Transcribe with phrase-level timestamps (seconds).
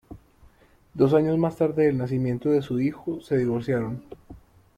[0.95, 4.01] Dos años más tarde del nacimiento de su hijo, se divorciaron.